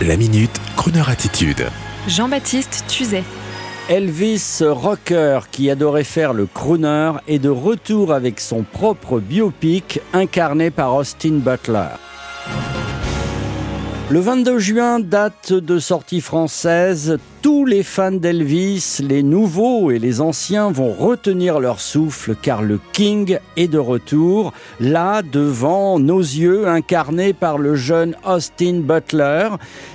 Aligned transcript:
La 0.00 0.16
minute, 0.16 0.50
Kroneur 0.76 1.08
attitude. 1.10 1.68
Jean-Baptiste 2.08 2.84
Tuzet. 2.88 3.22
Elvis 3.88 4.60
Rocker, 4.60 5.40
qui 5.52 5.70
adorait 5.70 6.02
faire 6.02 6.32
le 6.32 6.46
crooner, 6.46 7.12
est 7.28 7.38
de 7.38 7.50
retour 7.50 8.12
avec 8.12 8.40
son 8.40 8.62
propre 8.62 9.20
biopic 9.20 10.00
incarné 10.12 10.70
par 10.70 10.96
Austin 10.96 11.34
Butler. 11.34 11.94
Le 14.12 14.20
22 14.20 14.58
juin, 14.58 15.00
date 15.00 15.54
de 15.54 15.78
sortie 15.78 16.20
française, 16.20 17.16
tous 17.40 17.64
les 17.64 17.82
fans 17.82 18.12
d'Elvis, 18.12 18.98
les 19.00 19.22
nouveaux 19.22 19.90
et 19.90 19.98
les 19.98 20.20
anciens 20.20 20.70
vont 20.70 20.92
retenir 20.92 21.58
leur 21.58 21.80
souffle 21.80 22.36
car 22.40 22.60
le 22.60 22.78
King 22.92 23.38
est 23.56 23.68
de 23.68 23.78
retour, 23.78 24.52
là 24.80 25.22
devant 25.22 25.98
nos 25.98 26.20
yeux, 26.20 26.68
incarné 26.68 27.32
par 27.32 27.56
le 27.56 27.74
jeune 27.74 28.14
Austin 28.24 28.80
Butler. 28.80 29.48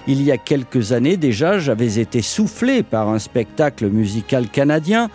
Il 0.08 0.24
y 0.24 0.32
a 0.32 0.38
quelques 0.38 0.94
années 0.94 1.16
déjà, 1.16 1.60
j'avais 1.60 2.00
été 2.00 2.24
soufflé 2.24 2.82
par 2.82 3.10
un 3.10 3.20
spectacle 3.20 3.88
musical 3.88 4.50
canadien 4.50 5.12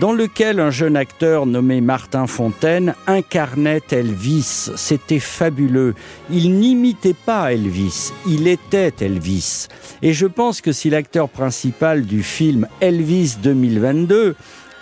dans 0.00 0.12
lequel 0.12 0.60
un 0.60 0.70
jeune 0.70 0.96
acteur 0.96 1.46
nommé 1.46 1.80
Martin 1.80 2.26
Fontaine 2.26 2.94
incarnait 3.06 3.80
Elvis. 3.90 4.70
C'était 4.76 5.20
fabuleux. 5.20 5.94
Il 6.30 6.58
n'imitait 6.58 7.14
pas 7.14 7.52
Elvis, 7.52 8.12
était 8.46 8.92
Elvis. 9.00 9.68
Et 10.02 10.12
je 10.12 10.26
pense 10.26 10.60
que 10.60 10.72
si 10.72 10.90
l'acteur 10.90 11.28
principal 11.28 12.02
du 12.02 12.22
film 12.22 12.66
Elvis 12.80 13.36
2022, 13.42 14.34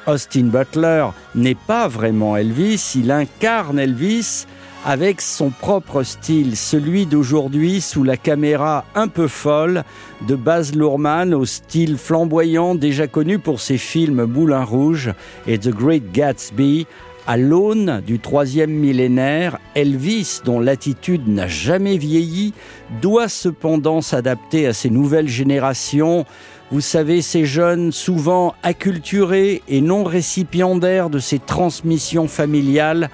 Austin 0.07 0.45
Butler 0.45 1.07
n'est 1.35 1.55
pas 1.55 1.89
vraiment 1.89 2.37
Elvis, 2.37 2.93
il 2.97 3.11
incarne 3.11 3.79
Elvis 3.79 4.47
avec 4.85 5.23
son 5.23 5.49
propre 5.49 6.03
style, 6.03 6.57
celui 6.57 7.07
d'aujourd'hui 7.07 7.81
sous 7.81 8.05
la 8.05 8.19
caméra 8.19 8.85
un 8.95 9.09
peu 9.09 9.29
folle 9.29 9.83
de 10.29 10.35
Baz 10.37 10.75
Luhrmann 10.75 11.33
au 11.33 11.47
style 11.47 11.97
flamboyant 11.97 12.75
déjà 12.75 13.07
connu 13.07 13.39
pour 13.39 13.61
ses 13.61 13.79
films 13.79 14.27
Moulin 14.27 14.63
Rouge 14.63 15.13
et 15.47 15.59
The 15.59 15.71
Great 15.71 16.13
Gatsby. 16.13 16.87
À 17.27 17.39
l'aune 17.39 18.03
du 18.07 18.19
troisième 18.19 18.71
millénaire, 18.71 19.59
Elvis, 19.75 20.41
dont 20.45 20.61
l'attitude 20.61 21.27
n'a 21.27 21.49
jamais 21.49 21.97
vieilli, 21.97 22.53
doit 23.01 23.31
cependant 23.31 24.03
s'adapter 24.03 24.67
à 24.67 24.75
ces 24.75 24.91
nouvelles 24.91 25.29
générations. 25.29 26.27
Vous 26.71 26.83
savez, 26.83 27.23
ces 27.23 27.47
jeunes 27.47 27.93
souvent 27.93 28.55
acculturés 28.63 29.63
et 29.69 29.81
non 29.81 30.05
récipiendaires 30.05 31.09
de 31.09 31.19
ces 31.19 31.39
transmissions 31.39 32.29
familiales 32.29 33.09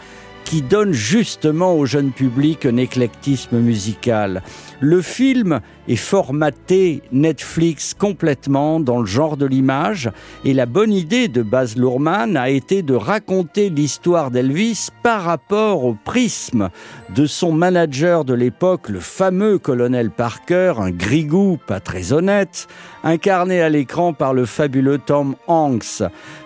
qui 0.51 0.63
donnent 0.63 0.93
justement 0.93 1.77
au 1.77 1.87
jeune 1.87 2.11
public 2.11 2.67
un 2.67 2.77
éclectisme 2.77 3.61
musical. 3.61 4.43
Le 4.81 5.01
film 5.01 5.61
est 5.87 5.95
formaté 5.95 7.03
Netflix 7.13 7.95
complètement 7.95 8.81
dans 8.81 8.99
le 8.99 9.07
genre 9.07 9.37
de 9.37 9.47
l'image 9.47 10.11
et 10.45 10.53
la 10.53 10.67
bonne 10.67 10.93
idée 10.93 11.29
de 11.29 11.43
Baz 11.43 11.77
Luhrmann 11.77 12.37
a 12.37 12.49
été 12.49 12.83
de 12.83 12.95
raconter 12.95 13.71
l'histoire 13.71 14.33
d'Elvis 14.33 14.89
par 15.05 15.23
rapport 15.23 15.85
au 15.85 15.95
prisme 15.95 16.71
de 17.15 17.27
son 17.27 17.53
manager 17.53 18.25
de 18.25 18.35
l'époque, 18.35 18.89
le 18.89 18.99
fameux 18.99 19.59
colonel 19.59 20.11
Parker, 20.11 20.75
un 20.79 20.91
grigou 20.91 21.59
pas 21.65 21.79
très 21.79 22.13
honnête, 22.13 22.67
incarné 23.05 23.63
à 23.63 23.69
l'écran 23.69 24.15
par 24.15 24.35
le 24.35 24.47
fabuleux 24.47 24.99
Tom 24.99 25.37
Hanks. 25.47 26.03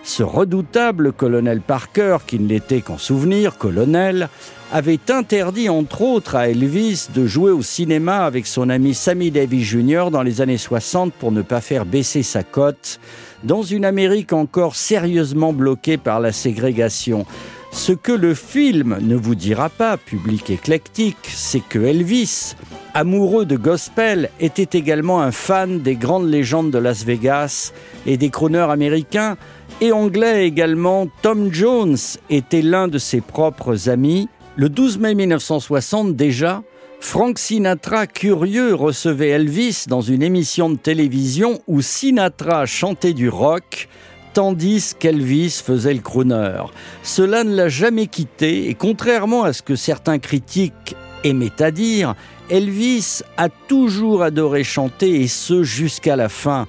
Ce 0.07 0.21
redoutable 0.21 1.13
colonel 1.13 1.61
Parker, 1.61 2.17
qui 2.27 2.37
ne 2.37 2.47
l'était 2.47 2.81
qu'en 2.81 2.99
souvenir, 2.99 3.57
colonel, 3.57 4.29
avait 4.71 4.99
interdit 5.09 5.67
entre 5.67 6.03
autres 6.03 6.35
à 6.35 6.47
Elvis 6.47 7.07
de 7.13 7.25
jouer 7.25 7.51
au 7.51 7.63
cinéma 7.63 8.19
avec 8.19 8.45
son 8.45 8.69
ami 8.69 8.93
Sammy 8.93 9.31
Davis 9.31 9.65
Jr. 9.65 10.09
dans 10.11 10.21
les 10.21 10.41
années 10.41 10.59
60 10.59 11.11
pour 11.11 11.31
ne 11.31 11.41
pas 11.41 11.59
faire 11.59 11.85
baisser 11.85 12.21
sa 12.21 12.43
cote 12.43 12.99
dans 13.43 13.63
une 13.63 13.83
Amérique 13.83 14.31
encore 14.31 14.75
sérieusement 14.75 15.53
bloquée 15.53 15.97
par 15.97 16.19
la 16.19 16.31
ségrégation. 16.31 17.25
Ce 17.75 17.91
que 17.91 18.13
le 18.13 18.33
film 18.33 18.97
ne 19.01 19.15
vous 19.15 19.35
dira 19.35 19.69
pas, 19.69 19.97
public 19.97 20.49
éclectique, 20.49 21.17
c'est 21.27 21.59
que 21.59 21.77
Elvis, 21.77 22.55
amoureux 22.93 23.45
de 23.45 23.57
gospel, 23.57 24.31
était 24.39 24.79
également 24.79 25.21
un 25.21 25.33
fan 25.33 25.81
des 25.81 25.95
grandes 25.95 26.29
légendes 26.29 26.71
de 26.71 26.77
Las 26.77 27.03
Vegas 27.03 27.73
et 28.07 28.15
des 28.15 28.29
crooners 28.29 28.71
américains 28.71 29.35
et 29.81 29.91
anglais 29.91 30.47
également. 30.47 31.07
Tom 31.21 31.53
Jones 31.53 31.97
était 32.29 32.61
l'un 32.61 32.87
de 32.87 32.97
ses 32.97 33.19
propres 33.19 33.89
amis. 33.89 34.29
Le 34.55 34.69
12 34.69 34.97
mai 34.97 35.13
1960 35.13 36.15
déjà, 36.15 36.63
Frank 37.01 37.37
Sinatra, 37.37 38.07
curieux, 38.07 38.73
recevait 38.73 39.29
Elvis 39.29 39.83
dans 39.87 40.01
une 40.01 40.23
émission 40.23 40.69
de 40.69 40.77
télévision 40.77 41.61
où 41.67 41.81
Sinatra 41.81 42.65
chantait 42.65 43.13
du 43.13 43.27
rock 43.27 43.89
tandis 44.35 44.93
qu'Elvis 44.99 45.61
faisait 45.65 45.93
le 45.93 46.01
crooner. 46.01 46.57
Cela 47.03 47.45
ne 47.45 47.55
l'a 47.55 47.69
jamais 47.69 48.07
quitté 48.07 48.69
et 48.69 48.75
contrairement 48.75 49.43
à 49.43 49.53
ce 49.53 49.61
que 49.61 49.77
certains 49.77 50.19
critiques 50.19 50.95
aimaient 51.23 51.61
à 51.61 51.71
dire, 51.71 52.15
Elvis 52.49 53.21
a 53.37 53.47
toujours 53.47 54.21
adoré 54.21 54.65
chanter 54.65 55.21
et 55.21 55.27
ce 55.27 55.63
jusqu'à 55.63 56.17
la 56.17 56.27
fin. 56.27 56.67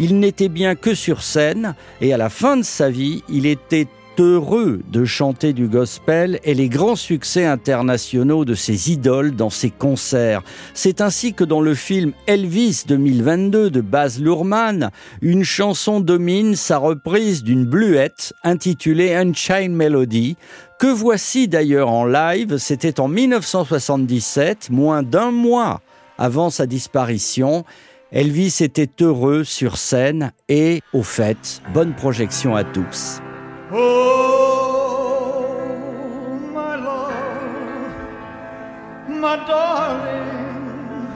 Il 0.00 0.18
n'était 0.18 0.48
bien 0.48 0.74
que 0.74 0.92
sur 0.92 1.22
scène 1.22 1.76
et 2.00 2.12
à 2.12 2.16
la 2.16 2.28
fin 2.28 2.56
de 2.56 2.64
sa 2.64 2.90
vie, 2.90 3.22
il 3.28 3.46
était 3.46 3.86
heureux 4.20 4.80
de 4.90 5.04
chanter 5.04 5.52
du 5.52 5.68
gospel 5.68 6.38
et 6.44 6.54
les 6.54 6.68
grands 6.68 6.96
succès 6.96 7.44
internationaux 7.44 8.44
de 8.44 8.54
ses 8.54 8.90
idoles 8.90 9.34
dans 9.34 9.50
ses 9.50 9.70
concerts. 9.70 10.42
C'est 10.74 11.00
ainsi 11.00 11.34
que 11.34 11.44
dans 11.44 11.60
le 11.60 11.74
film 11.74 12.12
Elvis 12.26 12.84
2022 12.86 13.70
de 13.70 13.80
Baz 13.80 14.20
Luhrmann, 14.20 14.90
une 15.22 15.44
chanson 15.44 16.00
domine 16.00 16.56
sa 16.56 16.78
reprise 16.78 17.42
d'une 17.42 17.64
bluette 17.64 18.32
intitulée 18.42 19.14
Unchained 19.14 19.72
Melody, 19.72 20.36
que 20.78 20.86
voici 20.86 21.48
d'ailleurs 21.48 21.90
en 21.90 22.04
live, 22.04 22.58
c'était 22.58 23.00
en 23.00 23.08
1977, 23.08 24.70
moins 24.70 25.02
d'un 25.02 25.30
mois 25.30 25.80
avant 26.18 26.50
sa 26.50 26.66
disparition. 26.66 27.64
Elvis 28.12 28.58
était 28.60 28.90
heureux 29.00 29.42
sur 29.44 29.76
scène 29.76 30.32
et, 30.48 30.82
au 30.92 31.02
fait, 31.02 31.62
bonne 31.72 31.94
projection 31.94 32.54
à 32.54 32.62
tous. 32.62 33.20
My 39.24 39.36
darling, 39.46 41.08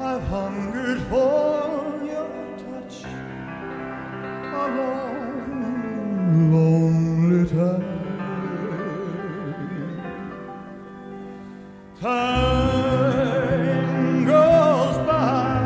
I've 0.00 0.24
hungered 0.24 1.00
for 1.02 2.02
your 2.04 2.28
touch 2.58 2.96
a 4.62 4.64
long, 4.78 6.50
lonely 6.52 7.44
time. 7.48 7.94
Time 12.00 13.04
goes 14.24 14.96
by 15.06 15.60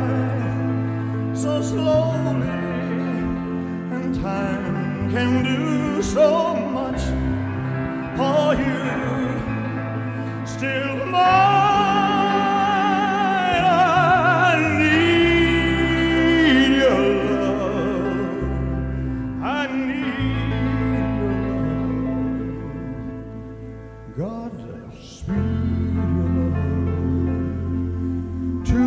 so 1.33 1.53
slowly, 1.63 2.59
and 3.97 4.15
time 4.21 5.11
can 5.11 5.31
do 5.45 6.03
so 6.03 6.29
much 6.77 7.03
for 8.19 8.55
you. 8.67 8.81
Still 10.45 11.07
mine, 11.07 11.60
your. 24.17 24.29
God, 24.29 24.53
sweet 25.01 25.37
love 25.97 26.55
to 28.65 28.81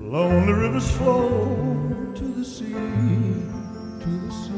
Lonely 0.00 0.52
rivers 0.52 0.90
flow 0.96 2.12
to 2.14 2.24
the 2.24 2.44
sea, 2.44 2.72
to 2.72 4.08
the 4.08 4.30
sea, 4.30 4.52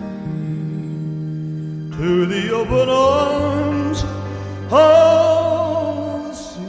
to 1.96 2.26
the 2.26 2.50
open 2.52 2.88
arms 2.88 4.04
of 4.72 6.28
the 6.28 6.34
sea. 6.34 6.60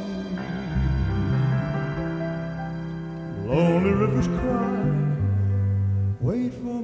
Lonely 3.45 3.91
rivers 3.91 4.27
cry, 4.27 4.81
wait 6.21 6.53
for 6.53 6.78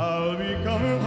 I'll 0.00 0.36
be 0.36 0.54
coming 0.62 0.97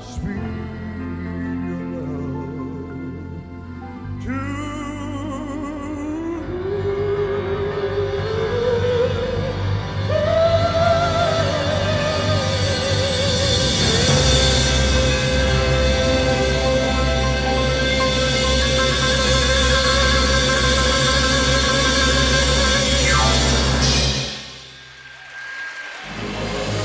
sweet. 0.00 0.77